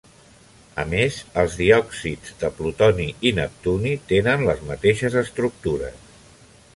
[0.83, 6.01] A més els diòxids de plutoni i neptuni tenen les mateixes estructures.